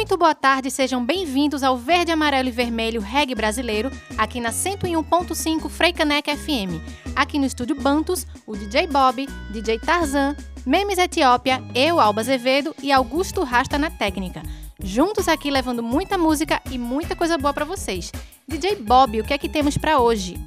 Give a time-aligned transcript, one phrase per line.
[0.00, 5.68] Muito boa tarde, sejam bem-vindos ao Verde, Amarelo e Vermelho Reggae Brasileiro, aqui na 101.5
[5.68, 6.80] Freicaneca FM.
[7.14, 10.34] Aqui no estúdio Bantus, o DJ Bob, DJ Tarzan,
[10.64, 14.42] Memes Etiópia, eu, Alba Azevedo e Augusto Rasta na técnica.
[14.82, 18.10] Juntos aqui levando muita música e muita coisa boa para vocês.
[18.48, 20.40] DJ Bob, o que é que temos para hoje?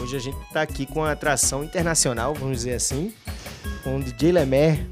[0.00, 3.12] Hoje a gente tá aqui com a atração internacional, vamos dizer assim,
[3.82, 4.86] com o DJ Lemer,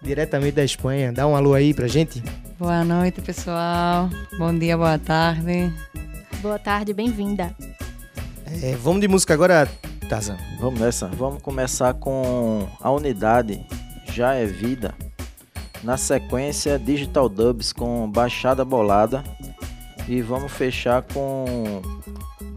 [0.00, 1.12] diretamente da Espanha.
[1.12, 2.22] Dá um alô aí pra gente.
[2.62, 4.08] Boa noite, pessoal.
[4.38, 5.74] Bom dia, boa tarde.
[6.40, 7.52] Boa tarde, bem-vinda.
[8.62, 9.68] É, vamos de música agora,
[10.08, 10.38] Tarzan.
[10.60, 11.08] Vamos nessa.
[11.08, 13.66] Vamos começar com a unidade
[14.12, 14.94] Já é Vida.
[15.82, 19.24] Na sequência, Digital Dubs com Baixada Bolada.
[20.06, 21.82] E vamos fechar com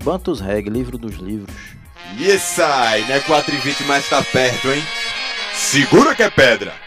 [0.03, 1.55] Bantus Reg, Livro dos Livros.
[2.19, 3.21] E esse aí, né?
[3.21, 4.83] 4 e 20, mas tá perto, hein?
[5.55, 6.84] Segura que é pedra.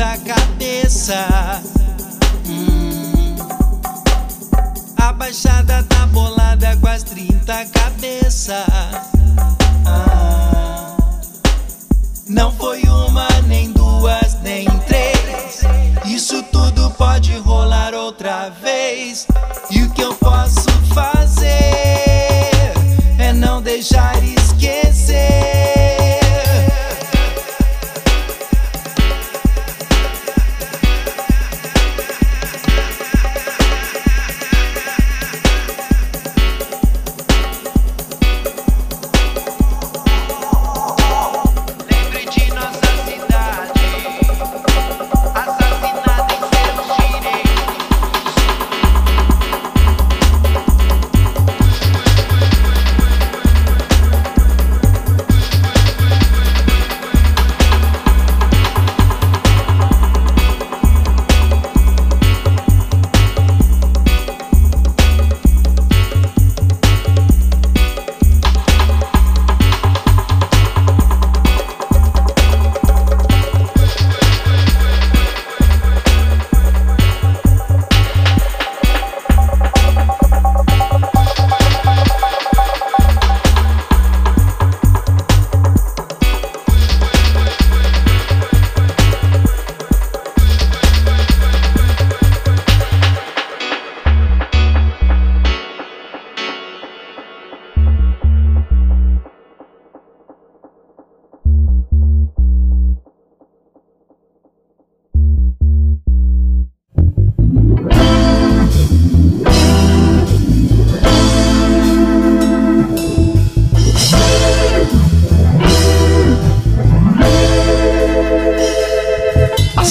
[0.00, 1.62] 30 cabeças.
[2.48, 3.36] Hum,
[4.96, 5.82] a baixada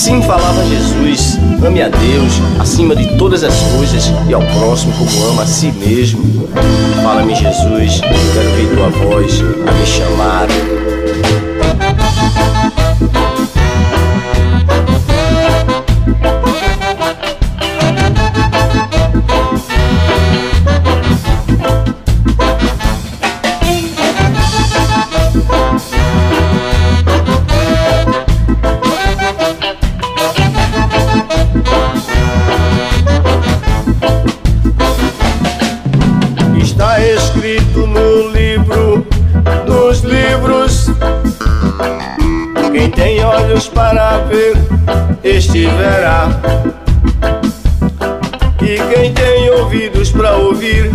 [0.09, 5.27] Assim falava Jesus: ame a Deus acima de todas as coisas e ao próximo como
[5.27, 6.49] ama a si mesmo.
[7.03, 10.78] Fala-me, Jesus, quero ouvir tua voz a me chamar.
[45.49, 46.29] Este verá.
[48.61, 50.91] E quem tem ouvidos para ouvir,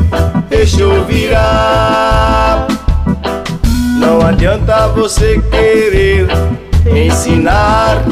[0.49, 2.64] este ouvirá.
[3.99, 6.28] Não adianta você querer
[6.87, 8.04] ensinar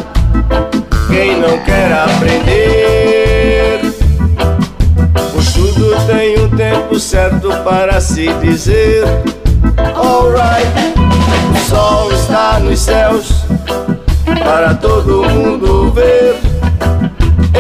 [1.09, 3.81] quem não quer aprender.
[5.33, 9.05] Pois tudo tem um tempo certo para se dizer.
[9.95, 10.67] Alright,
[11.53, 13.45] o sol está nos céus
[14.45, 15.72] para todo mundo
[16.03, 16.37] ver.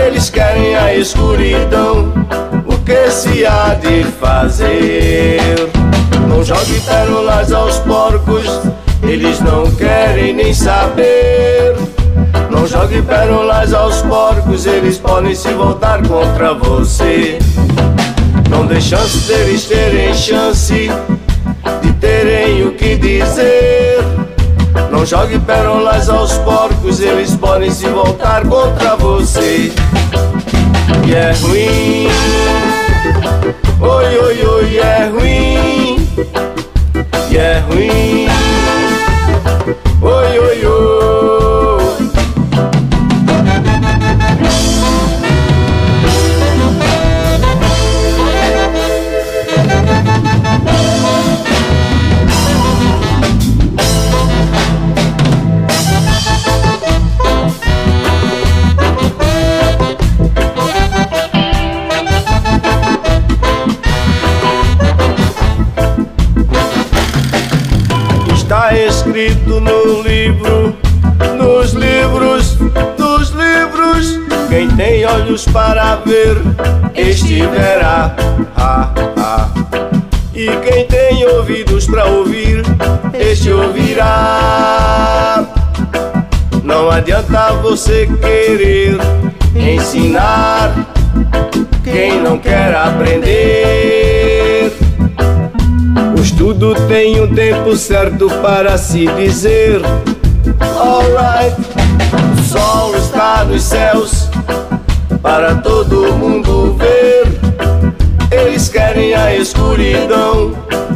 [0.06, 2.12] Eles querem a escuridão,
[2.66, 5.70] o que se há de fazer?
[6.28, 8.46] Não jogue pérolas aos porcos,
[9.02, 11.76] eles não querem nem saber.
[12.50, 17.38] Não jogue pérolas aos porcos, eles podem se voltar contra você.
[18.50, 20.90] Não dê chance deles terem chance
[21.82, 23.91] de terem o que dizer.
[25.02, 29.72] Não jogue pérolas aos porcos, eles podem se voltar contra você.
[31.04, 32.06] E é ruim,
[33.80, 36.08] oi, oi, oi, é ruim,
[37.32, 38.28] e é ruim,
[40.00, 40.91] oi, oi, oi.
[98.30, 99.80] Para se dizer.
[100.60, 101.56] Alright,
[102.38, 104.28] o sol está nos céus
[105.22, 107.26] para todo mundo ver.
[108.30, 110.52] Eles querem a escuridão,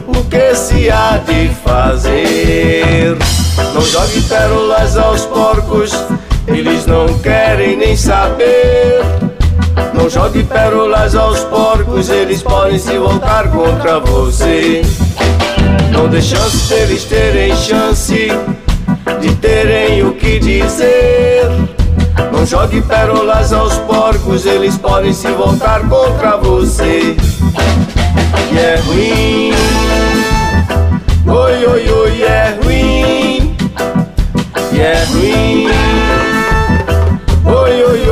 [0.06, 3.16] o que se há de fazer?
[3.74, 5.92] Não jogue pérolas aos porcos,
[6.46, 9.02] eles não querem nem saber.
[9.92, 14.82] Não jogue pérolas aos porcos, eles podem se voltar contra você.
[15.90, 18.28] Não dê chance deles terem chance
[19.20, 21.48] de terem o que dizer.
[22.32, 27.16] Não jogue pérolas aos porcos, eles podem se voltar contra você.
[28.52, 29.52] E é ruim,
[31.26, 33.56] oi, oi, oi, é ruim,
[34.72, 35.68] e é ruim,
[37.44, 38.05] oi, oi,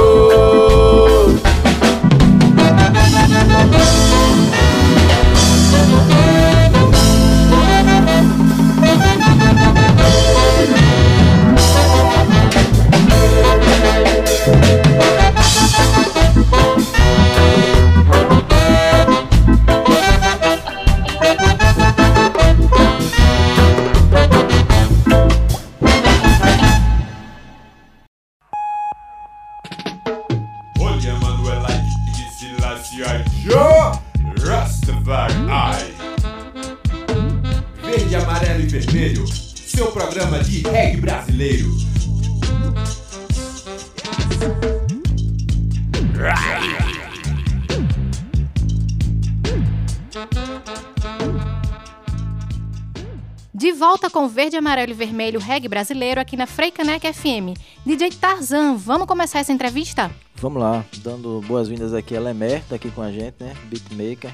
[54.55, 57.59] Verde, Amarelo e Vermelho Reggae Brasileiro aqui na Freicanec FM.
[57.85, 60.11] DJ Tarzan, vamos começar essa entrevista?
[60.37, 63.55] Vamos lá, dando boas-vindas aqui a Lemer, tá aqui com a gente, né?
[63.65, 64.31] Beatmaker,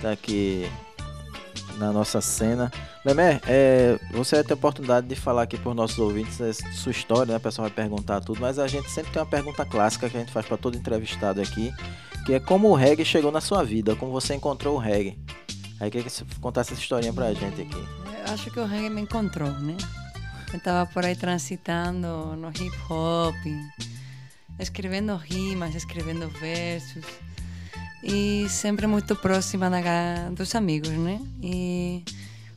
[0.00, 0.70] tá aqui
[1.76, 2.72] na nossa cena.
[3.04, 6.52] Lemer, é, você vai ter a oportunidade de falar aqui para os nossos ouvintes a
[6.52, 7.36] sua história, né?
[7.36, 10.20] O pessoal vai perguntar tudo, mas a gente sempre tem uma pergunta clássica que a
[10.20, 11.72] gente faz para todo entrevistado aqui,
[12.24, 15.18] que é como o reggae chegou na sua vida, como você encontrou o reggae.
[15.82, 17.74] Aí queria que você contasse essa historinha pra gente aqui.
[17.74, 19.76] Eu acho que o reggae me encontrou, né?
[20.52, 23.34] Eu estava por aí transitando no hip hop,
[24.60, 27.04] escrevendo rimas, escrevendo versos
[28.00, 31.20] e sempre muito próxima da, dos amigos, né?
[31.42, 32.04] E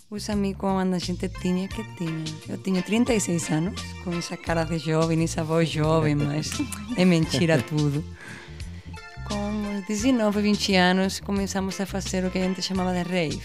[0.07, 2.25] os amigos a gente tinha que tinha.
[2.47, 6.51] Eu tinha 36 anos, com essa cara de jovem, essa voz jovem, mas
[6.95, 8.05] é mentira tudo.
[9.27, 13.41] Com 19, 20 anos, começamos a fazer o que a gente chamava de rave.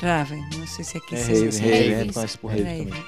[0.00, 2.14] Rave, não sei se aqui É se rave, diz rave, Raves.
[2.14, 3.04] conhece por rave Rave.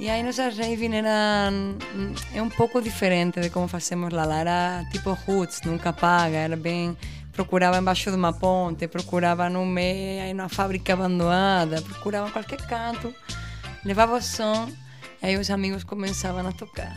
[0.00, 1.50] E aí nossa rave era
[2.34, 4.24] é um pouco diferente de como fazemos lá.
[4.24, 6.96] Lá era tipo roots, nunca paga, era bem
[7.34, 12.64] procurava embaixo de uma ponte, procurava no meio, aí numa fábrica abandonada, procurava em qualquer
[12.66, 13.12] canto,
[13.84, 14.70] levava o som,
[15.20, 16.96] e aí os amigos começavam a tocar.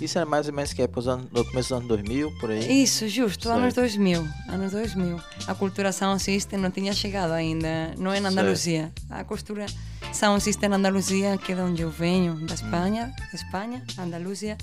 [0.00, 2.82] Isso era mais ou menos que é no começo dos anos 2000, por aí.
[2.82, 3.58] Isso, justo, Certo.
[3.58, 5.20] anos 2000, anos 2000.
[5.46, 8.40] A cultura sound system não tinha chegado ainda, não é na Certo.
[8.40, 8.92] Andaluzia.
[9.08, 9.66] A cultura
[10.12, 14.58] sound system na Andaluzia, que é de onde eu venho, da Espanha, Espanha, Andaluzia,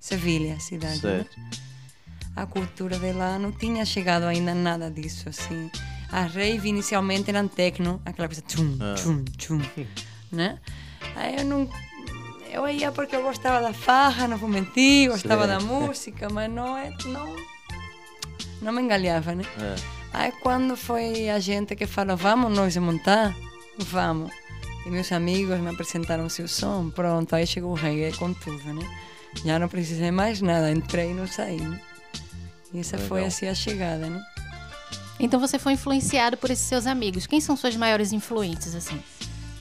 [0.00, 0.94] Sevilha, cidade.
[0.96, 1.00] né?
[1.24, 1.36] Certo.
[2.36, 5.70] A cultura de lá não tinha chegado ainda nada disso, assim.
[6.10, 8.94] A rave inicialmente eram techno, aquela coisa tchum, Ah.
[8.96, 9.60] tchum, tchum,
[10.32, 10.58] né?
[11.16, 11.68] Aí eu não...
[12.54, 15.48] eu ia porque eu gostava da farra, não vou mentir, gostava Sim.
[15.48, 17.36] da música, mas não, é, não,
[18.62, 19.44] não me engalhava, né?
[19.60, 19.74] É.
[20.12, 23.34] Aí quando foi a gente que falou, vamos nós montar,
[23.78, 24.30] vamos.
[24.86, 28.72] E meus amigos me apresentaram o seu som, pronto, aí chegou o reggae com tudo,
[28.72, 28.86] né?
[29.44, 31.80] Já não precisei mais nada, entrei e não saí, né?
[32.72, 33.28] E essa foi Legal.
[33.28, 34.22] assim a chegada, né?
[35.18, 37.26] Então você foi influenciado por esses seus amigos.
[37.26, 39.00] Quem são suas maiores influências, assim?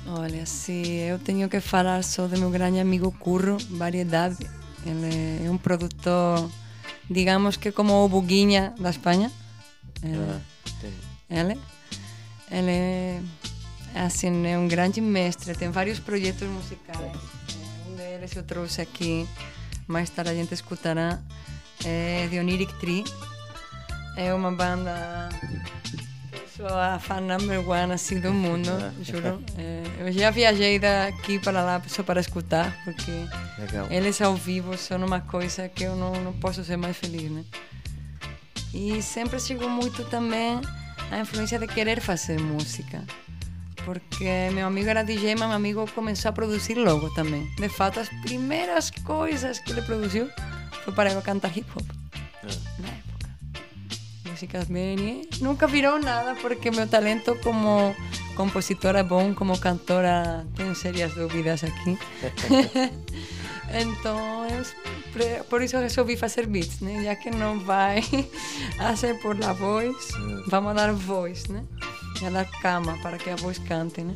[0.08, 0.72] Olha, se
[1.10, 4.50] eu tenho que falar só do meu grande amigo Curro, Variedade.
[4.86, 6.50] Ele é um produtor,
[7.10, 9.32] digamos que como o Buguinha da Espanha.
[10.04, 10.42] Ele, Ah,
[11.30, 11.60] ele,
[12.52, 12.72] ele
[13.96, 17.18] é, assim, é um grande mestre, tem vários projetos musicais.
[17.88, 19.28] Um deles eu trouxe aqui,
[19.88, 21.22] mais tarde a gente escutará,
[21.86, 23.06] é The Oniric Tree.
[24.18, 25.30] É uma banda
[26.56, 28.70] sou a fan number one assim, do mundo,
[29.02, 29.44] juro.
[29.58, 33.12] É, eu já viajei daqui para lá só para escutar, porque
[33.58, 33.88] Legal.
[33.90, 37.44] eles ao vivo são uma coisa que eu não, não posso ser mais feliz, né?
[38.74, 40.60] E sempre chegou muito também
[41.12, 43.04] a influência de querer fazer música.
[43.86, 47.46] Porque meu amigo era DJ, mas meu amigo começou a produzir logo também.
[47.56, 50.30] De fato, as primeiras coisas que ele produziu
[50.84, 51.86] foi para eu cantar hip hop.
[52.80, 53.13] Na época.
[54.34, 55.22] Músicas bem.
[55.32, 57.96] e Nunca virou nada porque meu talento como
[58.36, 61.98] compositora é bom, como cantora tenho sérias dúvidas aqui.
[63.76, 67.04] Então, eu, por isso resolvi fazer beats, né?
[67.06, 68.04] Já que não vai
[68.78, 69.96] a ser por la voz,
[70.46, 71.64] vamos dar voz, né?
[72.22, 74.14] E dar cama para que a voz cante, né?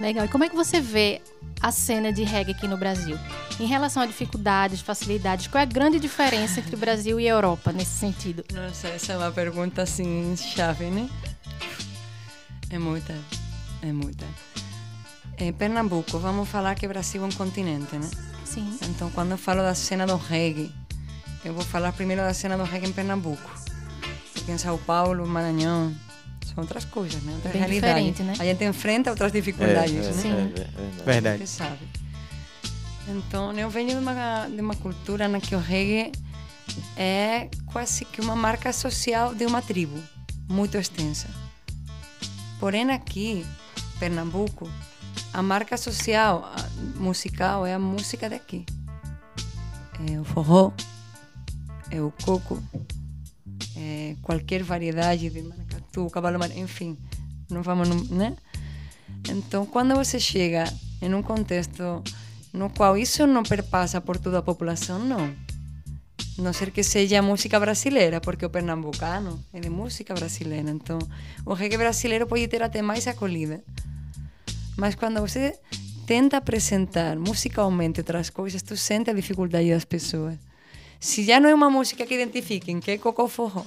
[0.00, 0.24] Legal.
[0.24, 1.20] E como é que você vê
[1.60, 3.18] a cena de reggae aqui no Brasil?
[3.62, 7.30] Em relação a dificuldades, facilidades, qual é a grande diferença entre o Brasil e a
[7.30, 8.44] Europa nesse sentido?
[8.52, 11.08] Nossa, essa é uma pergunta assim chave, né?
[12.70, 13.14] É muita,
[13.80, 14.26] é muita.
[15.38, 18.10] Em Pernambuco, vamos falar que o Brasil é um continente, né?
[18.44, 18.76] Sim.
[18.82, 20.74] Então, quando eu falo da cena do reggae,
[21.44, 23.48] eu vou falar primeiro da cena do reggae em Pernambuco.
[24.32, 25.94] Porque em São Paulo, Maranhão,
[26.52, 27.32] são outras coisas, né?
[27.32, 27.94] Outra Bem realidade.
[27.94, 28.34] diferente, né?
[28.40, 30.12] A gente enfrenta outras dificuldades, né?
[30.14, 30.32] Sim.
[30.32, 31.44] é, é verdade.
[31.44, 32.01] Verdade.
[33.08, 36.12] Então, eu venho de uma, de uma cultura na que o reggae
[36.96, 40.00] é quase que uma marca social de uma tribo,
[40.48, 41.28] muito extensa.
[42.60, 43.44] Porém, aqui,
[43.98, 44.70] Pernambuco,
[45.32, 46.44] a marca social
[46.96, 48.64] musical é a música daqui.
[50.10, 50.72] É o forró,
[51.90, 52.62] é o coco,
[53.76, 56.96] é qualquer variedade de maracatu, cavalo enfim,
[57.50, 58.36] não vamos, né?
[59.28, 60.64] Então, quando você chega
[61.00, 62.02] em um contexto
[62.52, 65.34] no qual isso não perpassa por toda a população, não.
[66.38, 70.70] A não ser que seja música brasileira, porque o pernambucano é de música brasileira.
[70.70, 70.98] Então,
[71.44, 73.62] o reggae brasileiro pode ter até mais acolhida.
[74.76, 75.58] Mas quando você
[76.06, 80.36] tenta apresentar musicalmente outras coisas, tu sente a dificuldade das pessoas.
[80.98, 83.64] Se já não é uma música que identifiquem que é cocô forró,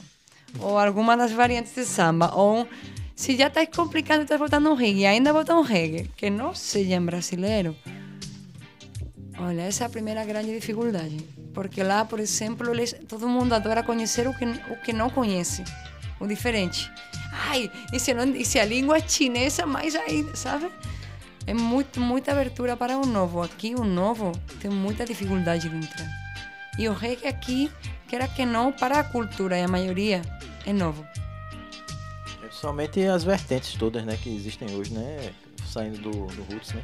[0.60, 2.68] ou alguma das variantes de samba, ou
[3.16, 7.00] se já está complicado, estás botando um reggae, ainda botar um reggae que não seja
[7.00, 7.76] brasileiro,
[9.38, 11.18] Olha, essa é a primeira grande dificuldade.
[11.54, 15.64] Porque lá, por exemplo, eles, todo mundo adora conhecer o que, o que não conhece,
[16.20, 16.90] o diferente.
[17.32, 20.70] Ai, e se, não, e se a língua é chinesa, mais aí, sabe?
[21.46, 23.42] É muito, muita abertura para o novo.
[23.42, 26.08] Aqui, o novo tem muita dificuldade de entrar.
[26.78, 27.72] E o reggae aqui,
[28.08, 30.22] quer que não, para a cultura, e a maioria,
[30.66, 31.06] é novo.
[32.66, 35.32] Principalmente as vertentes todas, né, que existem hoje, né?
[35.68, 36.82] Saindo do, do Roots, né?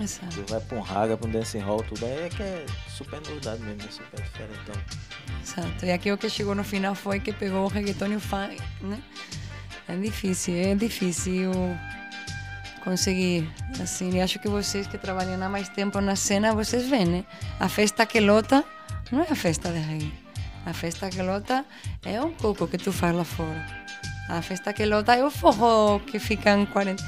[0.00, 0.36] Exato.
[0.36, 3.20] Tu vai pra um raga, pra um dancing hall, tudo aí é que é super
[3.20, 4.60] novidade mesmo, é super diferente.
[4.62, 4.80] Então,
[5.42, 5.86] Exato.
[5.86, 8.62] E aqui o que chegou no final foi que pegou o reggaeton e o funk,
[8.80, 9.02] né?
[9.88, 11.50] É difícil, é difícil
[12.84, 13.50] conseguir,
[13.82, 17.24] assim, e acho que vocês que trabalham há mais tempo na cena, vocês veem, né?
[17.58, 18.64] A festa que lota
[19.10, 20.14] não é a festa de reggae.
[20.64, 21.64] A festa que lota
[22.04, 23.83] é um coco que tu faz lá fora.
[24.28, 27.02] A festa que lota é o forró que fica em 40...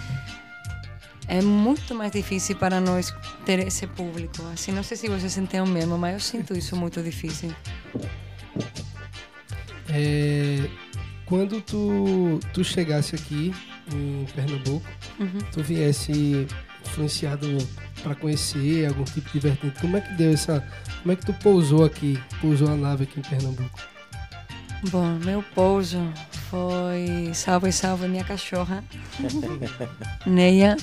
[1.29, 3.13] É muito mais difícil para nós
[3.45, 4.41] ter esse público.
[4.55, 7.53] Assim, não sei se vocês sentem o mesmo, mas eu sinto isso muito difícil.
[9.89, 10.69] É,
[11.25, 13.53] quando tu, tu chegasse aqui
[13.93, 14.87] em Pernambuco,
[15.19, 15.39] Uhum.
[15.51, 16.47] tu viesse
[16.85, 17.47] influenciado
[18.03, 20.63] para conhecer algum tipo de vertente, como é que deu essa.
[21.03, 23.81] Como é que tu pousou aqui, pousou a nave aqui em Pernambuco?
[24.91, 25.99] Bom, meu pouso
[26.51, 28.85] foi salve, salve minha cachorra,
[30.27, 30.77] Neia.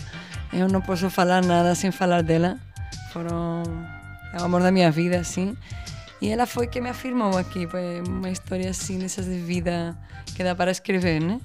[0.52, 2.58] Eu não posso falar nada sem falar dela.
[3.12, 3.64] Foram
[4.34, 5.56] é o amor da minha vida, assim.
[6.20, 7.68] E ela foi que me afirmou aqui.
[7.68, 9.96] Foi uma história assim, dessas de vida
[10.36, 11.40] que dá para escrever, né?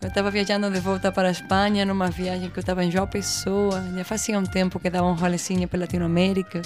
[0.00, 3.06] Eu estava viajando de volta para a Espanha, numa viagem que eu estava em João
[3.06, 3.82] Pessoa.
[3.94, 6.60] Já fazia um tempo que dava um rolezinho pela Latinoamérica.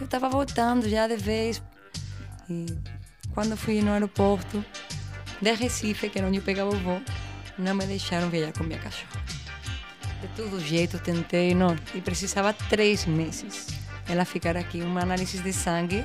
[0.00, 1.62] Eu estava voltando já de vez.
[2.48, 2.66] E
[3.34, 4.64] quando fui no aeroporto
[5.42, 7.02] de Recife, que era onde eu pegava o voo,
[7.58, 9.22] não me deixaram viajar com minha cachorra.
[10.22, 13.66] De todo jeito tentei, não, e precisava três meses
[14.08, 16.04] ela ficar aqui, uma análise de sangue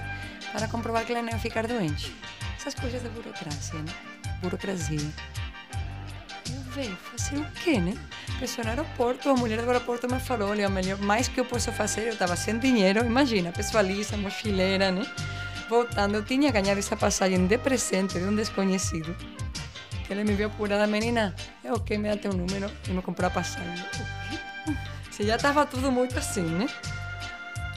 [0.51, 2.13] para comprovar que ela não ia ficar doente.
[2.57, 3.93] Essas coisas de burocracia, né?
[4.41, 4.99] Burocracia.
[6.49, 7.93] Eu veio fazer o quê, né?
[8.39, 11.71] Pessoa no aeroporto, a mulher do aeroporto me falou, olha, melhor, mais que eu posso
[11.71, 15.05] fazer, eu estava sem dinheiro, imagina, pessoa lisa, mochileira, né?
[15.69, 19.15] Voltando, eu tinha ganhado essa passagem de presente de um desconhecido.
[20.05, 23.27] Que ele me viu apurada, menina, é ok, me dá teu número e me comprou
[23.27, 23.85] a passagem.
[23.91, 24.73] Quê?
[25.11, 26.67] Se já estava tudo muito assim, né?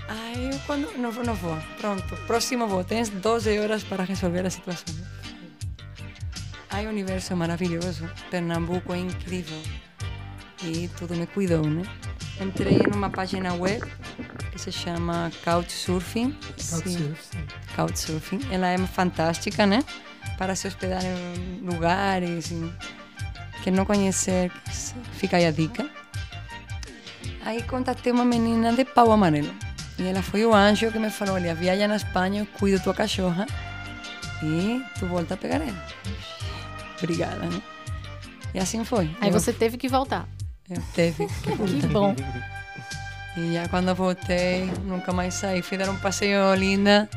[0.08, 0.96] Aí eu quando.
[0.96, 1.58] Não, não vou.
[1.78, 2.16] Pronto.
[2.26, 2.84] Próximo voo.
[2.84, 4.94] Tens 12 horas para resolver a situação.
[6.72, 8.08] O universo maravilhoso.
[8.30, 9.60] Pernambuco é incrível.
[10.62, 11.82] E tudo me cuidou, né?
[12.40, 13.82] Entrei numa página web
[14.50, 16.32] que se chama Couchsurfing.
[16.70, 17.46] Couchsurfing.
[17.76, 18.40] Couchsurfing.
[18.50, 19.82] Ela é fantástica, né?
[20.38, 22.50] Para se hospedar em lugares.
[22.50, 22.72] e
[23.62, 24.50] Quem não conhecer,
[25.14, 25.88] fica aí a dica.
[27.44, 29.52] Aí contatei uma menina de pau amarelo.
[29.98, 32.94] E ela foi o anjo que me falou: olha, viaja na Espanha, eu cuido tua
[32.94, 33.46] cachorra
[34.42, 35.86] e tu volta a pegar ela.
[37.02, 37.62] Obrigada, né?
[38.54, 39.10] E assim foi.
[39.20, 40.26] Aí Eu- você teve que voltar.
[40.74, 42.14] Eu teve que Que bom.
[43.36, 45.62] E já quando voltei, nunca mais saí.
[45.62, 47.08] Fui dar um passeio linda.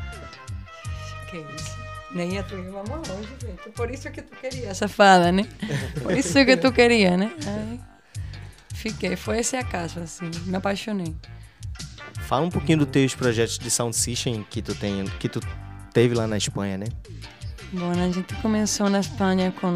[1.30, 1.76] Que isso?
[2.14, 3.70] Nem ia tu ir, vamos longe, gente.
[3.74, 5.46] Por isso que tu queria, safada, né?
[6.02, 7.30] Por isso que tu queria, né?
[7.46, 7.80] Aí,
[8.72, 9.16] fiquei.
[9.16, 10.30] Foi esse acaso, assim.
[10.46, 11.14] Me apaixonei.
[12.26, 15.40] Fala um pouquinho dos teus projetos de sound system que tu tem, que tu
[15.92, 16.86] teve lá na Espanha, né?
[17.72, 19.74] Bom, a gente começou na Espanha com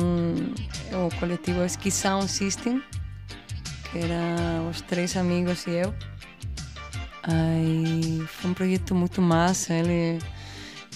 [0.93, 2.83] o coletivo Ski Sound System,
[3.90, 5.94] que era os três amigos e eu.
[7.22, 10.18] Aí foi um projeto muito massa, ele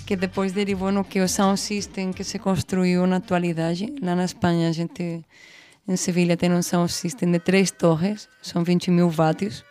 [0.06, 3.94] que depois derivou no que o Sound System que se construiu na atualidade.
[4.02, 5.24] Lá na Espanha, a gente,
[5.88, 9.64] em Sevilha, tem um Sound System de três torres, são 20 mil watts,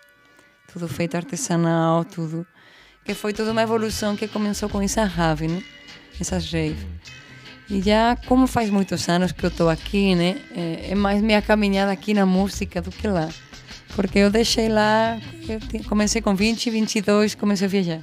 [0.72, 2.46] tudo feito artesanal, tudo.
[3.06, 5.62] Que foi toda uma evolução que começou com essa rave, né?
[6.20, 6.86] Essas raves.
[7.70, 10.38] E já, como faz muitos anos que eu estou aqui, né?
[10.56, 13.30] É, é mais minha caminhada aqui na música do que lá.
[13.96, 18.02] Porque eu deixei lá, eu comecei com 20, 22, comecei a viajar.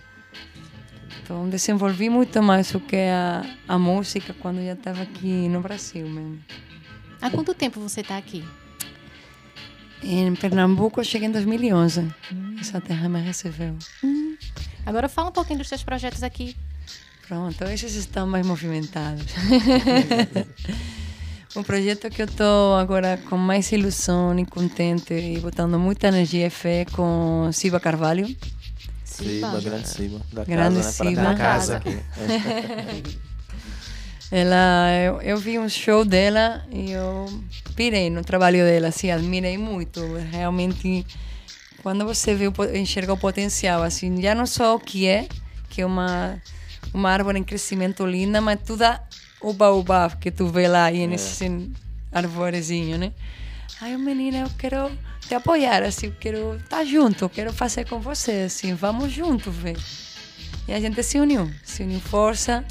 [1.22, 5.60] Então, desenvolvi muito mais o que é a, a música quando já estava aqui no
[5.60, 6.40] Brasil mesmo.
[7.20, 8.44] Há quanto tempo você está aqui?
[10.02, 12.08] Em Pernambuco, eu cheguei em 2011.
[12.58, 13.76] Essa terra me recebeu.
[14.86, 16.56] Agora fala um pouquinho dos seus projetos aqui.
[17.30, 19.24] Pronto, esses estão mais movimentados.
[21.54, 26.48] um projeto que eu estou agora com mais ilusão e contente e botando muita energia
[26.48, 28.26] e fé com Silva Carvalho.
[29.04, 30.20] Siba, grande Siba.
[30.32, 31.12] Da Grande casa, né?
[31.14, 31.76] Pra Da casa.
[31.76, 32.02] aqui.
[34.32, 37.26] Ela, eu, eu vi um show dela e eu
[37.76, 40.00] pirei no trabalho dela, assim, admirei muito.
[40.32, 41.06] Realmente,
[41.80, 45.28] quando você vê o, enxerga o potencial, assim, já não só o que é,
[45.68, 46.42] que é uma,
[46.92, 48.84] uma árvore em crescimento linda, mas tudo
[49.40, 51.70] o baobá que tu vê lá aí nesse
[52.12, 53.12] arvorezinho, né?
[53.80, 54.90] Ai, menina, eu quero
[55.26, 59.54] te apoiar, assim, eu quero estar junto, eu quero fazer com você, assim, vamos juntos,
[59.54, 59.76] ver.
[60.68, 62.64] E a gente se uniu, se uniu força.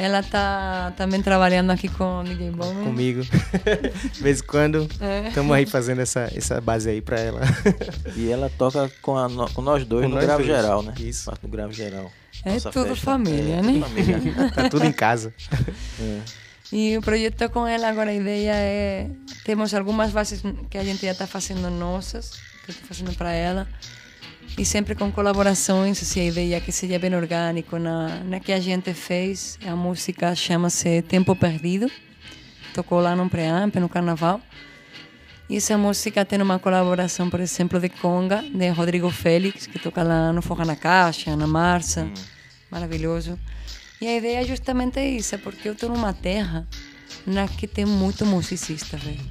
[0.00, 2.84] Ela tá também trabalhando aqui com o DJ Bowman.
[2.84, 3.22] Comigo.
[4.14, 5.26] De vez em quando, É.
[5.28, 7.40] estamos aí fazendo essa, essa base aí pra ela.
[8.14, 10.56] E ela toca com, a no- com nós dois Com no nós grave dois.
[10.56, 10.94] geral, né?
[11.00, 11.28] Isso.
[11.42, 12.12] Do grave geral.
[12.44, 13.04] É Nossa tudo festa.
[13.04, 13.72] família, É, né?
[13.72, 14.50] tudo família.
[14.54, 15.34] tá tudo em casa.
[16.00, 16.20] É.
[16.70, 19.10] E o projeto com ela agora a ideia é
[19.44, 22.30] temos algumas bases que a gente já está fazendo nossas,
[22.64, 23.66] que eu estou fazendo para ela.
[24.58, 27.78] E sempre com colaborações, assim, a ideia que seja bem orgânico.
[27.78, 31.88] Na, na que a gente fez, a música chama-se Tempo Perdido.
[32.74, 34.40] Tocou lá no Preamp, no Carnaval.
[35.48, 40.02] E essa música tem uma colaboração, por exemplo, de Conga, de Rodrigo Félix, que toca
[40.02, 42.10] lá no Forra na Caixa, na Marça.
[42.68, 43.38] Maravilhoso.
[44.00, 46.66] E a ideia é justamente isso, porque eu estou numa terra
[47.24, 49.24] na que tem muito musicista, velho.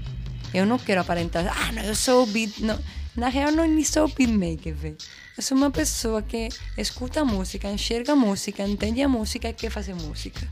[0.54, 2.60] Eu não quero aparentar, ah, não, eu sou o beat.
[2.60, 2.80] Não.
[3.18, 4.98] Na real, não sou beatmaker, velho.
[5.36, 9.96] Eu sou uma pessoa que escuta música, enxerga música, entende a música e quer fazer
[9.96, 10.48] música.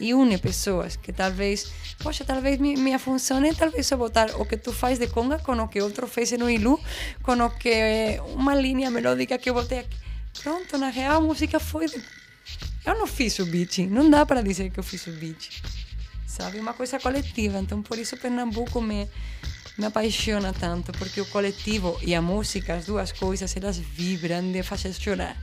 [0.00, 1.70] E une pessoas que talvez,
[2.02, 5.38] poxa, talvez mi- minha função é talvez só botar o que tu faz de conga
[5.38, 6.80] com o que outro fez no Ilu,
[7.22, 9.96] com o que uma linha melódica que eu botei aqui.
[10.42, 11.86] Pronto, na real a música foi.
[11.88, 12.02] de-
[12.84, 15.62] Eu não fiz o beat, não dá para dizer que eu fiz o beat.
[16.26, 16.58] sabe?
[16.60, 17.58] Uma coisa coletiva.
[17.58, 19.08] Então, por isso Pernambuco me,
[19.78, 24.62] me apaixona tanto, porque o coletivo e a música, as duas coisas, elas vibram de
[24.62, 25.36] fazer chorar.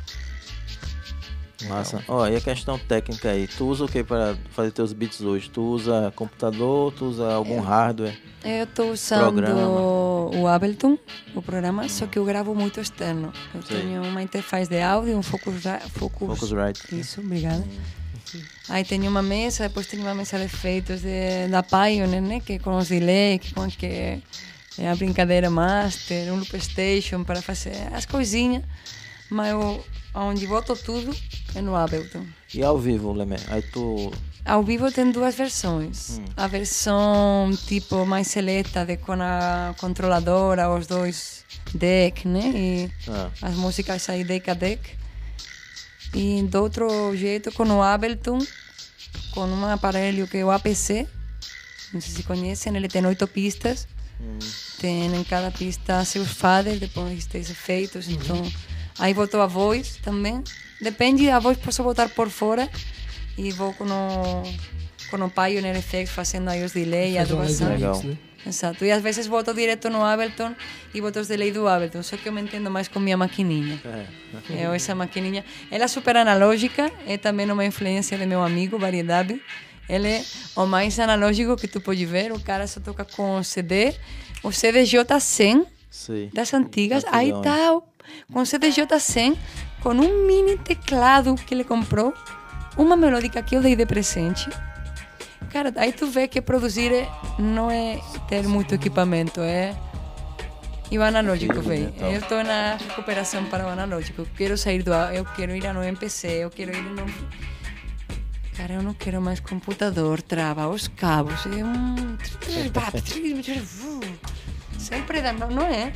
[1.67, 2.03] Massa.
[2.07, 5.49] Ó, e a questão técnica aí, tu usa o que para fazer teus beats hoje?
[5.49, 8.17] Tu usa computador, tu usa algum hardware?
[8.43, 9.67] Eu estou usando Programa.
[9.67, 10.97] o Ableton,
[11.33, 13.31] o programa, só que eu gravo muito externo.
[13.55, 13.75] Eu Sim.
[13.75, 15.89] tenho uma interface de áudio, um Focusrite.
[15.91, 16.99] Focus, Focusrite.
[16.99, 17.63] Isso, obrigada.
[18.69, 22.39] Aí tenho uma mesa, depois tenho uma mesa de efeitos de, da Pioneer, né?
[22.39, 27.41] Que com os delay, que com que é a brincadeira master, um loop station para
[27.41, 28.63] fazer as coisinhas.
[29.29, 31.15] Mas eu, onde boto tudo
[31.55, 32.25] é no Ableton.
[32.53, 33.37] E ao vivo, Lemé?
[33.47, 34.11] Aí tu.
[34.45, 36.19] Ao vivo tem duas versões.
[36.35, 42.41] A versão tipo mais seleta de com a controladora, os dois deck, né?
[42.53, 43.29] E Ah.
[43.41, 44.81] as músicas aí deck a deck.
[46.13, 48.39] E do outro jeito com o Ableton,
[49.31, 51.07] com um aparelho que é o APC.
[51.93, 53.87] Não sei se conhecem, ele tem oito pistas.
[54.79, 58.07] Tem em cada pista seus faders, depois tem efeitos.
[58.09, 58.41] Então,
[58.99, 60.43] aí botou a voz também.
[60.81, 62.69] Depende, a voz posso botar por fora
[63.37, 64.43] e vou com o,
[65.09, 67.69] com o Pioneer FX fazendo aí os delay, a um live adubação.
[67.69, 68.03] Legal.
[68.03, 68.17] né?
[68.45, 68.83] Exato.
[68.83, 70.53] E às vezes boto direto no Ableton
[70.93, 72.03] e boto os delay do Ableton.
[72.03, 73.79] Só que eu me entendo mais com minha maquininha.
[73.85, 74.65] É.
[74.65, 75.45] Eu, essa maquininha.
[75.71, 79.41] Ela é super analógica, é também uma influência de meu amigo, Variedade.
[79.87, 80.23] Ele é
[80.55, 82.31] o mais analógico que tu pode ver.
[82.31, 83.93] O cara só toca com CD,
[84.43, 86.29] o CDJ100 Sei.
[86.33, 87.03] das antigas.
[87.11, 87.81] Aí tá,
[88.31, 89.37] com o CDJ100,
[89.81, 92.13] com um mini teclado que ele comprou,
[92.77, 94.49] uma melódica que eu dei de presente.
[95.53, 97.07] Cara, aí tu vê que produzir é-
[97.39, 99.75] não é ter muito equipamento, é.
[100.91, 101.91] E o analógico, velho.
[101.93, 102.11] tal.
[102.11, 104.23] Eu tô na recuperação para o analógico.
[104.23, 104.93] Eu quero sair do.
[104.93, 107.05] a- Eu quero ir no MPC, eu quero ir no.
[108.57, 111.45] Cara, eu não quero mais computador, trava os cabos.
[111.45, 112.17] É um.
[114.77, 115.93] Sempre dá, não, não é?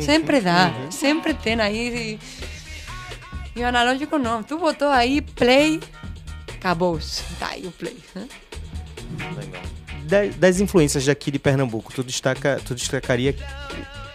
[0.00, 2.18] Sempre dá, sempre tem aí.
[3.54, 4.42] E, e o analógico não.
[4.42, 5.80] Tu botou aí play,
[6.56, 6.98] acabou.
[7.38, 7.96] Tá aí o play.
[8.14, 8.26] né?
[9.36, 9.62] Legal.
[10.04, 13.34] Da- Das influências daqui de Pernambuco, tu, destaca, tu destacaria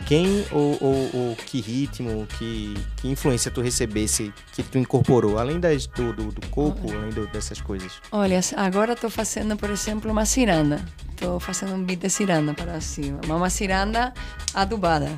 [0.06, 5.60] quem ou, ou, ou que ritmo, que, que influência tu recebesse, que tu incorporou, além
[5.60, 7.92] das, do, do, do coco, além do- dessas coisas?
[8.12, 10.84] Olha, agora estou fazendo, por exemplo, uma ciranda.
[11.12, 13.20] Estou fazendo um beat de ciranda para cima.
[13.26, 14.14] Uma ciranda
[14.54, 15.12] adubada.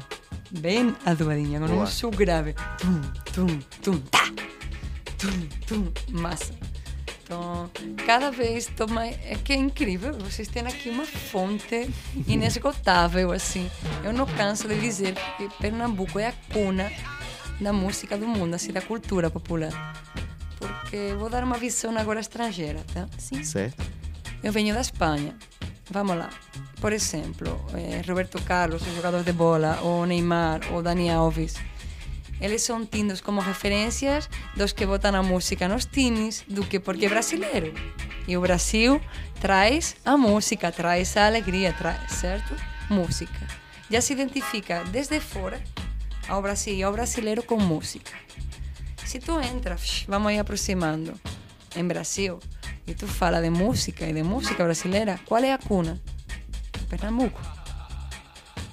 [0.49, 2.53] Bem adubadinha, com um sul grave.
[2.79, 4.25] Tum, tum, tum, tá.
[5.17, 6.51] Tum, tum, massa.
[7.31, 7.71] Então,
[8.05, 9.17] cada vez estou mais...
[9.23, 11.89] É que é incrível, vocês têm aqui uma fonte
[12.27, 13.71] inesgotável, assim.
[14.03, 16.91] Eu não canso de dizer que Pernambuco é a cuna
[17.61, 19.71] da música do mundo, assim, da cultura popular.
[20.59, 23.07] Porque vou dar uma visão agora estrangeira, tá?
[23.17, 23.41] Sim.
[23.45, 23.81] Certo?
[24.43, 25.33] Eu venho da Espanha.
[25.89, 26.29] Vamos lá.
[26.81, 31.55] Por exemplo, eh, Roberto Carlos, o jogador de bola, ou Neymar, ou Dani Alves.
[32.41, 37.05] Eles são tidos como referências dos que botam a música nos times, do que porque
[37.05, 37.71] é brasileiro.
[38.27, 38.99] E o Brasil
[39.39, 42.55] traz a música, traz a alegria, traz, certo?
[42.89, 43.47] Música.
[43.91, 45.61] Já se identifica desde fora
[46.27, 48.11] ao Brasil e ao brasileiro com música.
[49.05, 51.13] Se tu entras, vamos aí aproximando,
[51.75, 52.39] em Brasil,
[52.87, 56.01] e tu fala de música e de música brasileira, qual é a cuna?
[56.89, 57.60] Pernambuco.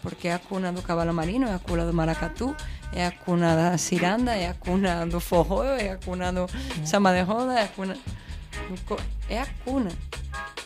[0.03, 2.55] Porque é a cuna do cavalo marino, é a cuna do maracatu,
[2.93, 6.47] é a cuna da ciranda, é a cuna do forró, é a cuna do
[6.85, 7.95] samba de roda, é a cuna...
[7.95, 8.97] do
[9.29, 9.91] É a cuna.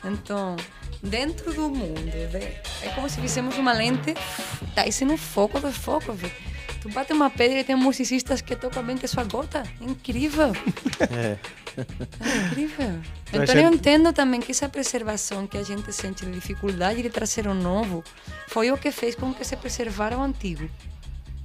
[0.04, 0.56] Então,
[1.02, 4.14] dentro do mundo, é como se fizemos uma lente,
[4.74, 6.18] tá isso no foco dos focos.
[6.18, 6.32] velho.
[6.82, 9.62] Tu bate uma pedra e tem musicistas que tocam bem que sua gota.
[9.80, 10.52] Incrível.
[11.10, 11.36] É.
[11.76, 13.00] É incrível.
[13.28, 17.10] Então achando- eu entendo também que essa preservação que a gente sente de dificuldade de
[17.10, 18.02] trazer o novo
[18.48, 20.68] foi o que fez com que se preservara o antigo.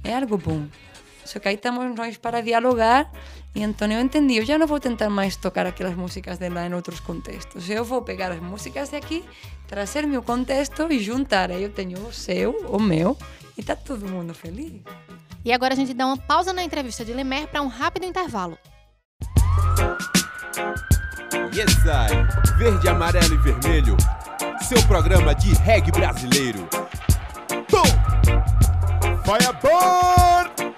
[0.04, 0.66] É algo bom.
[1.24, 3.10] Só que aí estamos nós para dialogar
[3.54, 6.66] e então eu entendi, eu já não vou tentar mais tocar aquelas músicas de lá
[6.66, 7.68] em outros contextos.
[7.68, 9.22] Eu vou pegar as músicas de aqui,
[9.66, 11.50] trazer meu contexto e juntar.
[11.50, 13.16] Aí eu tenho o seu, o meu
[13.58, 14.80] e tá todo mundo feliz.
[15.44, 18.56] E agora a gente dá uma pausa na entrevista de Lemer para um rápido intervalo.
[21.54, 22.56] Yes, I.
[22.56, 23.96] Verde, amarelo e vermelho.
[24.62, 26.68] Seu programa de reggae brasileiro.
[27.68, 27.84] Tom!
[29.24, 30.68] Firebird!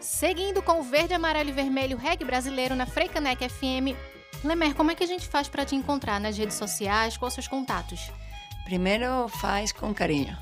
[0.00, 3.96] Seguindo com o verde, amarelo e vermelho reggae brasileiro na Freicanec FM.
[4.44, 7.16] Lemer, como é que a gente faz para te encontrar nas redes sociais?
[7.16, 8.10] Quais os seus contatos?
[8.68, 10.36] Primeiro faz com carinho.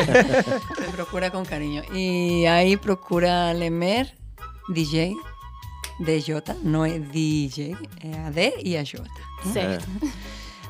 [0.92, 1.84] Procura com carinho.
[1.92, 4.10] E aí procura Lemer
[4.70, 5.14] DJ
[6.00, 9.04] DJ, não é DJ, é a D e a J.
[9.52, 9.86] Certo.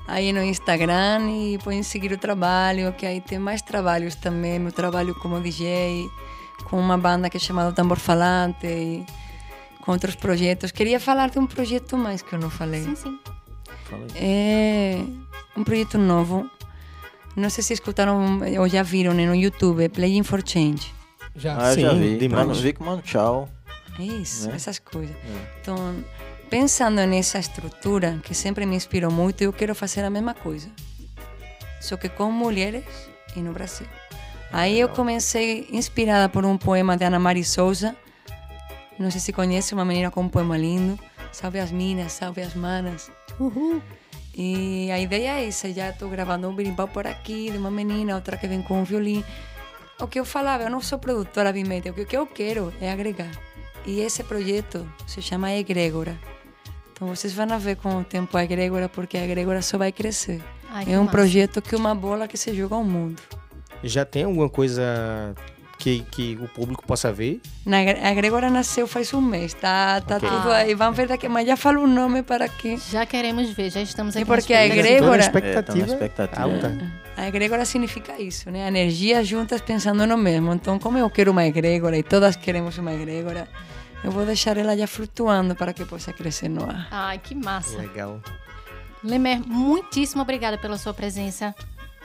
[0.06, 4.58] Aí no Instagram e põe seguir o trabalho, que aí tem mais trabalhos também.
[4.58, 6.10] Meu trabalho como DJ,
[6.64, 9.06] com uma banda que é chamada Tambor Falante, e
[9.80, 10.70] com outros projetos.
[10.70, 12.82] Queria falar de um projeto mais que eu não falei.
[12.82, 13.18] Sim, sim.
[14.16, 15.02] É
[15.56, 16.50] um projeto novo.
[17.36, 20.94] Não sei se escutaram ou já viram né, no YouTube, Playing for Change.
[21.36, 21.56] Já.
[21.60, 22.16] Ah, eu já Sim, vi.
[22.18, 22.46] demais.
[22.46, 23.48] Mano, vi com Tchau.
[23.98, 24.56] Isso, Né?
[24.56, 25.14] essas coisas.
[25.60, 25.76] Então,
[26.48, 30.68] pensando nessa estrutura que sempre me inspirou muito, eu quero fazer a mesma coisa.
[31.80, 32.84] Só que com mulheres
[33.36, 33.86] e no Brasil.
[34.52, 37.96] Aí eu comecei inspirada por um poema de Ana Mari Souza.
[38.98, 40.96] Não sei se conhece, uma menina com um poema lindo.
[41.32, 43.10] Salve as minas, salve as manas.
[44.36, 48.16] E a ideia é essa, já estou gravando um berimbau por aqui, de uma menina,
[48.16, 49.24] outra que vem com um violino.
[50.00, 53.30] O que eu falava, eu não sou produtora Bimete, o que eu quero é agregar.
[53.86, 56.18] E esse projeto se chama Egrégora.
[56.92, 60.42] Então vocês vão ver com o tempo a Egrégora, porque a Egrégora só vai crescer.
[60.68, 61.12] Ai, é um massa.
[61.12, 63.22] projeto que é uma bola que se joga ao mundo.
[63.84, 65.34] Já tem alguma coisa
[65.84, 67.42] que, que o público possa ver?
[67.66, 70.26] Na, a Egrégora nasceu faz um mês, tá, tá Ok.
[70.28, 70.74] tudo aí.
[70.74, 72.78] Vamos ver daqui, mas já falo o nome para que.
[72.90, 74.24] Já queremos ver, já estamos E aqui.
[74.26, 76.42] porque na a egrégora- expectativa, É, expectativa.
[76.42, 76.92] alta.
[77.18, 78.66] A egrégora significa isso, né?
[78.66, 80.54] Energias juntas pensando no mesmo.
[80.54, 83.46] Então, como eu quero uma egrégora e todas queremos uma egrégora,
[84.02, 86.88] eu vou deixar ela já flutuando para que possa crescer no ar.
[86.90, 87.76] Ai, que massa.
[87.76, 88.20] Legal.
[89.02, 91.54] Lemer, muitíssimo obrigada pela sua presença.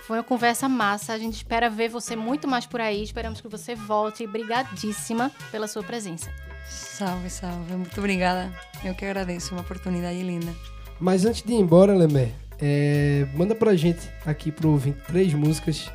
[0.10, 1.13] Foi uma conversa massa.
[1.13, 3.04] A gente espera ver você muito mais por aí.
[3.04, 4.26] Esperamos que você volte.
[4.26, 6.34] Brigadíssima pela sua presença.
[6.67, 7.74] Salve, salve.
[7.76, 8.52] Muito obrigada.
[8.84, 9.54] Eu que agradeço.
[9.54, 10.52] Uma oportunidade linda.
[11.00, 15.91] Mas antes de ir embora, Lemer, é, manda pra gente aqui pro ouvinte três músicas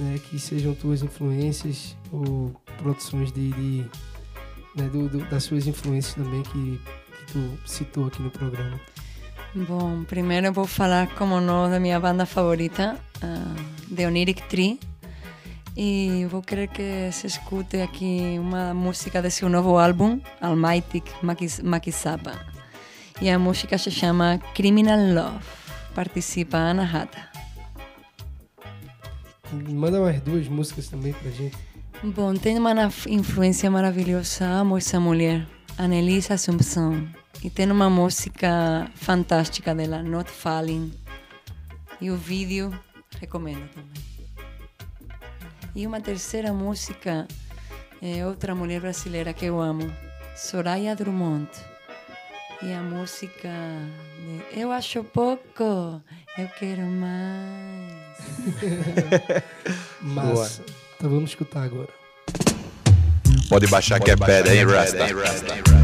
[0.00, 3.84] né, que sejam tuas influências ou produções de, de,
[4.74, 8.80] né, do- do- das suas influências também que, que tu citou aqui no programa.
[9.54, 13.54] Bom, primeiro eu vou falar, como não, da minha banda favorita, ah,
[13.94, 14.80] The Oniric Tree.
[15.76, 21.60] E vou querer que se escute aqui uma música de seu novo álbum, Almighty Makis-
[21.60, 22.32] Makisaba.
[23.20, 25.44] E a música se chama Criminal Love.
[25.94, 27.28] Participa Ana Hata.
[29.52, 31.56] Manda mais duas músicas também pra gente.
[32.02, 32.72] Bom, tem uma
[33.08, 35.46] influência maravilhosa, amo essa mulher,
[35.78, 37.06] Annelise Assumpção.
[37.44, 40.94] E tem uma música fantástica dela, Not Falling.
[42.00, 42.72] E o vídeo,
[43.20, 44.02] recomendo também.
[45.76, 47.28] E uma terceira música
[48.00, 49.94] é outra mulher brasileira que eu amo,
[50.34, 51.50] Soraya Drummond.
[52.62, 53.50] E a música
[54.50, 56.00] de Eu acho pouco,
[56.38, 57.92] eu quero mais.
[60.00, 60.64] Massa.
[60.96, 61.90] Então vamos escutar agora.
[63.50, 65.06] Pode baixar que é pedra, hein, Rasta?
[65.06, 65.83] Don't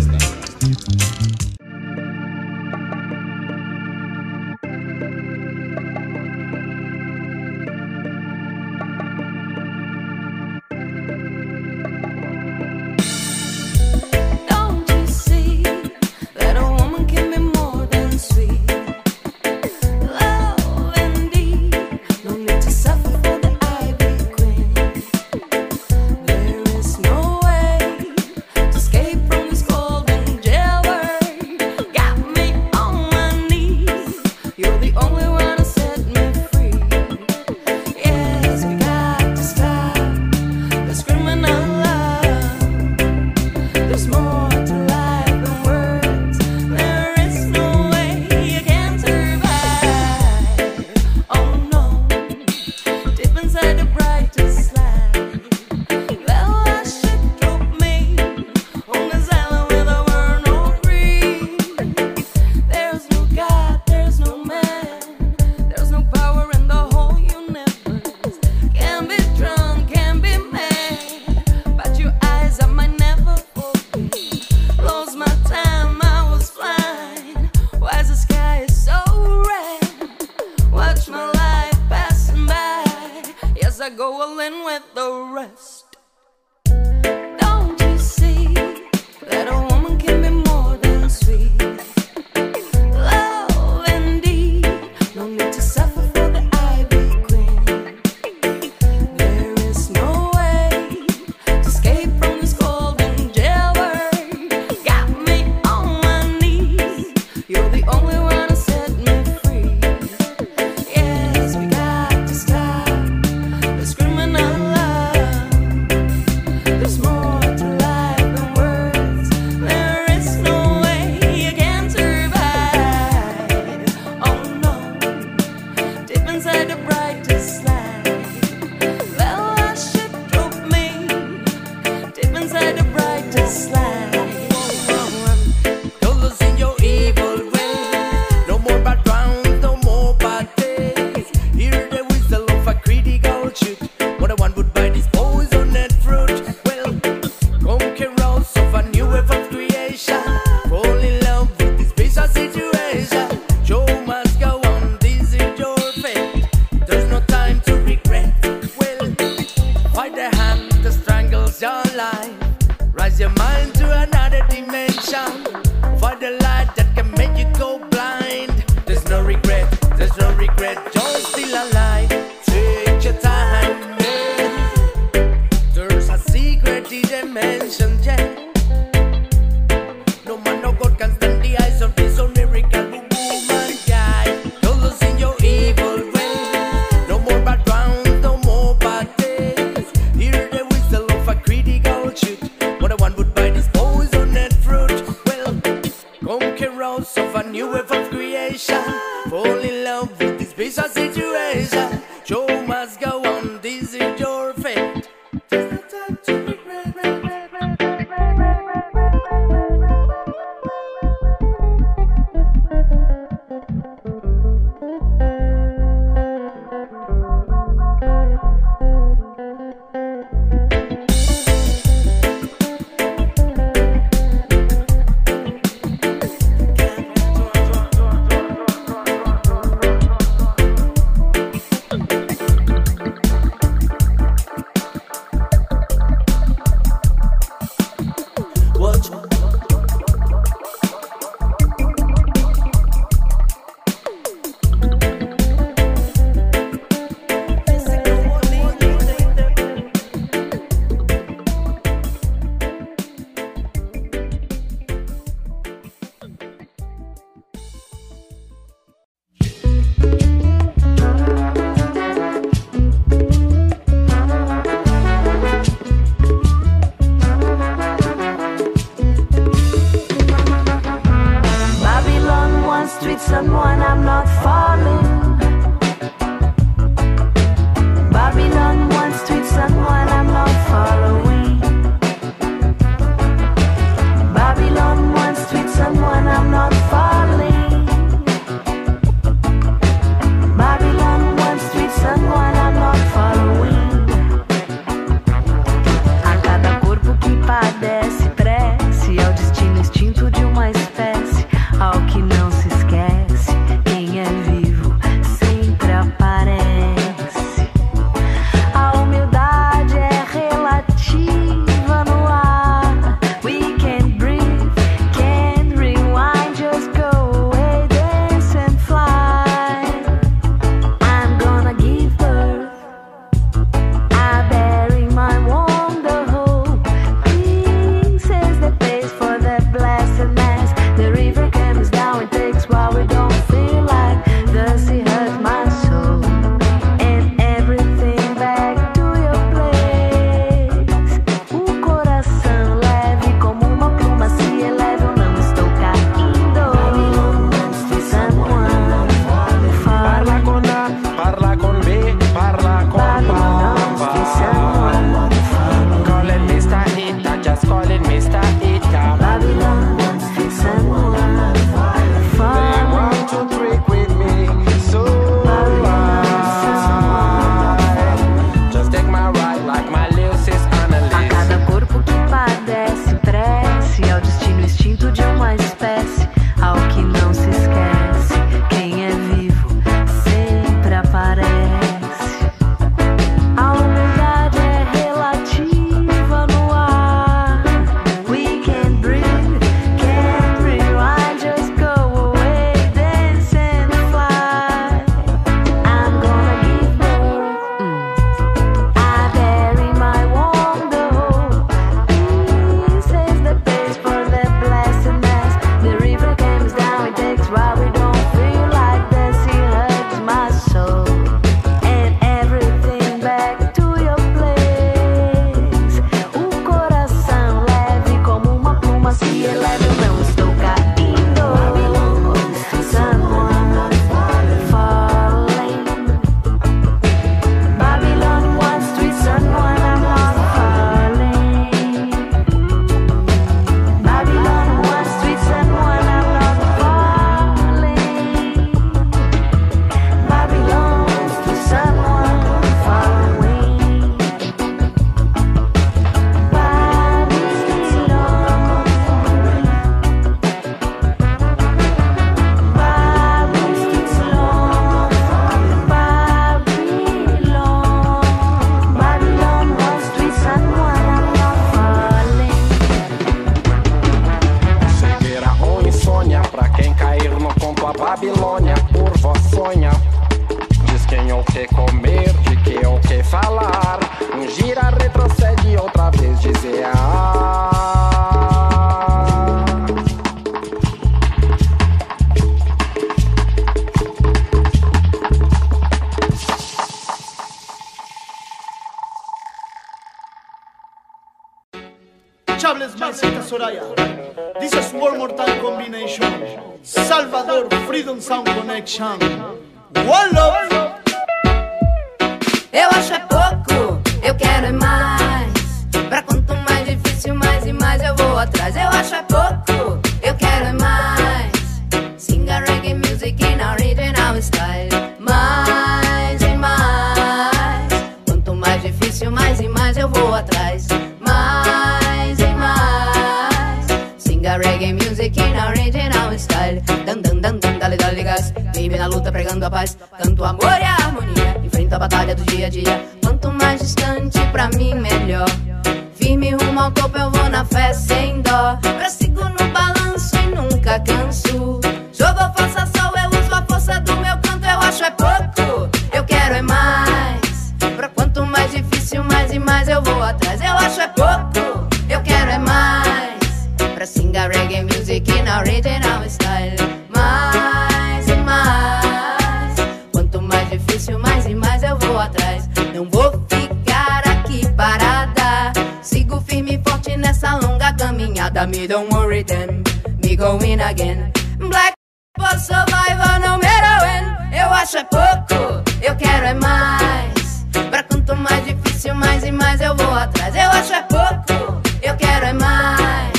[568.68, 569.82] Me don't worry then,
[570.22, 571.32] me going again.
[571.58, 571.94] Black
[572.38, 574.52] for survivor, no matter when.
[574.52, 577.66] Eu acho é pouco, eu quero é mais.
[577.90, 580.54] Pra quanto mais difícil, mais e mais eu vou atrás.
[580.54, 583.32] Eu acho é pouco, eu quero é mais.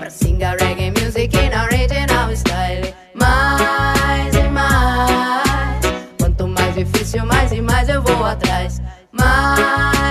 [0.00, 2.94] Pra sing a reggae music in original style.
[3.14, 5.80] Mais e mais.
[6.18, 8.80] Quanto mais difícil, mais e mais eu vou atrás.
[9.12, 10.01] Mais.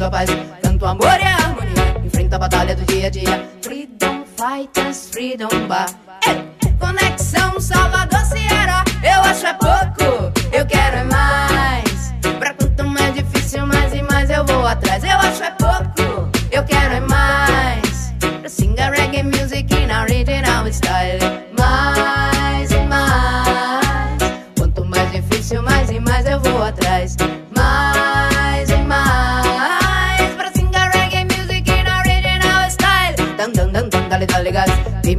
[0.00, 0.30] Pregando a paz.
[0.62, 2.04] Canto amor e harmonia.
[2.04, 3.48] Enfrenta a batalha do dia a dia.
[3.60, 6.09] Freedom fighters, freedom bar.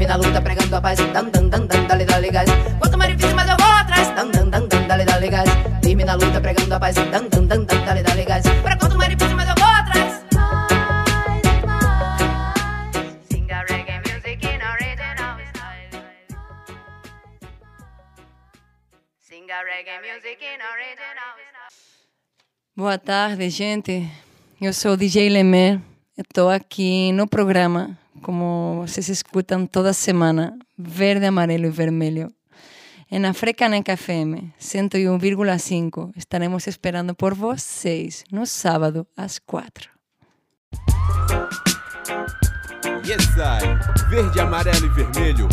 [0.01, 0.97] Firme na luta, pregando a paz.
[1.13, 2.49] Dan, dan, dan, dan, dale, dale, gás.
[2.79, 4.09] Quanto mais difícil, mais eu vou atrás.
[4.15, 5.49] Dan, dan, dan, dan, dale, dale, gás.
[5.83, 6.95] Firme na luta, pregando a paz.
[6.95, 8.43] Dan, dan, dan, dan, dale, dale, gás.
[8.63, 10.25] Pra quanto mais difícil, mais eu vou atrás.
[22.75, 24.09] Boa tarde, gente.
[24.59, 25.79] Eu sou o DJ Lemer.
[26.17, 32.31] Estou aqui no programa, como vocês escutam toda semana, verde, amarelo e vermelho.
[33.11, 39.89] Na Frecaneca FM 101,5 estaremos esperando por vocês no sábado às quatro.
[43.05, 44.09] Yes, I.
[44.09, 45.49] Verde, amarelo e vermelho.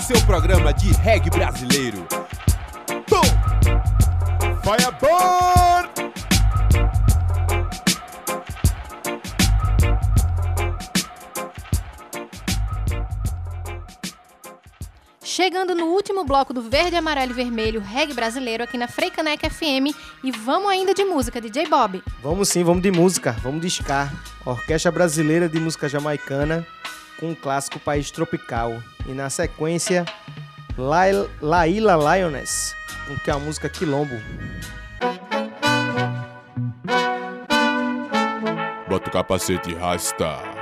[0.00, 2.04] Seu programa de reggae brasileiro.
[3.06, 3.22] Pum!
[4.64, 5.57] Fireball!
[15.38, 19.94] Chegando no último bloco do Verde, Amarelo e Vermelho Reggae Brasileiro aqui na Freicaneca FM
[20.24, 22.02] e vamos ainda de música, DJ Bob.
[22.20, 24.10] Vamos sim, vamos de música, vamos de ska.
[24.44, 26.66] Orquestra Brasileira de Música Jamaicana
[27.20, 28.82] com o clássico País Tropical.
[29.06, 30.04] E na sequência,
[30.76, 32.74] Lai- Laila Lioness,
[33.06, 34.20] com que é a música Quilombo.
[38.88, 40.57] Bota o capacete e rasta.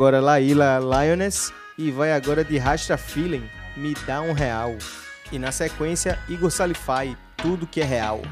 [0.00, 3.46] agora Laila Lioness e vai agora de Rasta Feeling,
[3.76, 4.74] Me Dá Um Real.
[5.30, 8.22] E na sequência, Igor Salifai, Tudo Que É Real.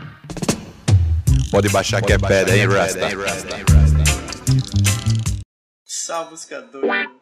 [1.50, 3.00] Pode baixar que é, é pedra, hein, Rasta?
[5.84, 7.17] Salve, buscador.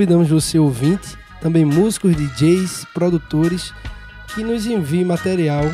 [0.00, 3.74] Convidamos você ouvinte, também músicos, DJs, produtores,
[4.34, 5.64] que nos enviem material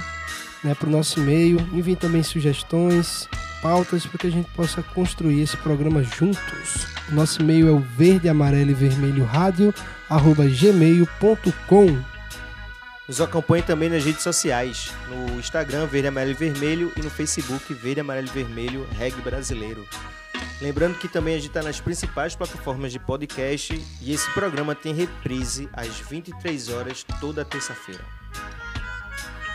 [0.64, 3.28] né, para o nosso e-mail, enviem também sugestões,
[3.62, 6.88] pautas para que a gente possa construir esse programa juntos.
[7.08, 9.72] O nosso e-mail é o verde, amarelo e vermelho rádio,
[10.10, 11.96] arroba gmail.com.
[13.06, 17.72] Nos acompanhe também nas redes sociais, no Instagram Verde Amarelo e Vermelho e no Facebook
[17.72, 19.86] Verde Amarelo e Vermelho Reggae Brasileiro.
[20.60, 24.94] Lembrando que também a gente está nas principais plataformas de podcast e esse programa tem
[24.94, 28.04] reprise às 23 horas toda terça-feira.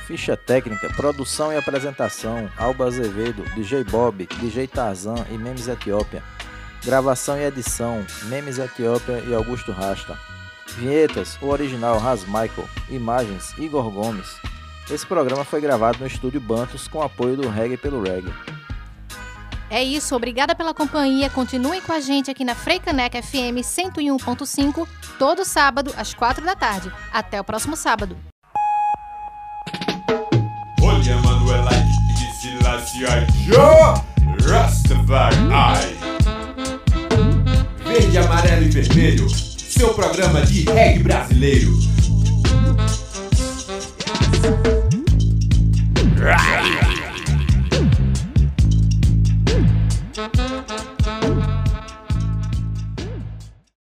[0.05, 6.21] Ficha técnica, produção e apresentação: Alba Azevedo, DJ Bob, DJ Tarzan e Memes Etiópia.
[6.83, 10.17] Gravação e edição: Memes Etiópia e Augusto Rasta.
[10.77, 12.67] Vinhetas: o original Ras Michael.
[12.89, 14.35] Imagens: Igor Gomes.
[14.89, 18.33] Esse programa foi gravado no estúdio Bantos com apoio do Reggae pelo Reggae.
[19.71, 21.29] É isso, obrigada pela companhia.
[21.29, 24.85] Continuem com a gente aqui na Freicaneca FM 101.5,
[25.17, 26.91] todo sábado, às 4 da tarde.
[27.09, 28.17] Até o próximo sábado.
[30.81, 31.85] Olha Manuelite
[32.17, 32.99] de Silassi
[33.45, 33.95] Joe
[34.45, 35.37] Rastafari
[37.85, 41.71] Verde, amarelo e vermelho Seu programa de reggae brasileiro